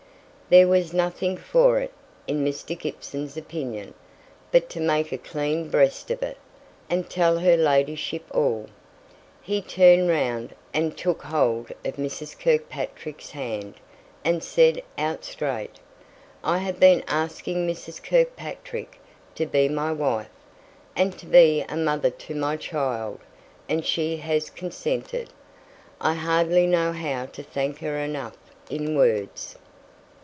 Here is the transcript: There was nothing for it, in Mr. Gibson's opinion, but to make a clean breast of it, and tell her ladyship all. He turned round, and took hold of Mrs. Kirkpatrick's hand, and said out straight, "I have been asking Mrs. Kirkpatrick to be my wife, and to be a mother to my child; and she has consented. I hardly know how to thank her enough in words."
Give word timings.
There 0.49 0.67
was 0.67 0.91
nothing 0.91 1.37
for 1.37 1.79
it, 1.79 1.93
in 2.27 2.43
Mr. 2.43 2.77
Gibson's 2.77 3.37
opinion, 3.37 3.93
but 4.51 4.69
to 4.71 4.81
make 4.81 5.13
a 5.13 5.17
clean 5.17 5.69
breast 5.69 6.11
of 6.11 6.21
it, 6.23 6.35
and 6.89 7.09
tell 7.09 7.39
her 7.39 7.55
ladyship 7.55 8.23
all. 8.35 8.67
He 9.41 9.61
turned 9.61 10.09
round, 10.09 10.53
and 10.73 10.97
took 10.97 11.21
hold 11.23 11.71
of 11.85 11.95
Mrs. 11.95 12.37
Kirkpatrick's 12.37 13.29
hand, 13.29 13.75
and 14.25 14.43
said 14.43 14.83
out 14.97 15.23
straight, 15.23 15.79
"I 16.43 16.57
have 16.57 16.81
been 16.81 17.05
asking 17.07 17.65
Mrs. 17.65 18.03
Kirkpatrick 18.03 18.99
to 19.35 19.45
be 19.45 19.69
my 19.69 19.93
wife, 19.93 20.27
and 20.97 21.17
to 21.17 21.25
be 21.27 21.61
a 21.69 21.77
mother 21.77 22.09
to 22.09 22.35
my 22.35 22.57
child; 22.57 23.19
and 23.69 23.85
she 23.85 24.17
has 24.17 24.49
consented. 24.49 25.29
I 26.01 26.15
hardly 26.15 26.67
know 26.67 26.91
how 26.91 27.27
to 27.27 27.41
thank 27.41 27.79
her 27.79 27.97
enough 27.99 28.35
in 28.69 28.97
words." 28.97 29.55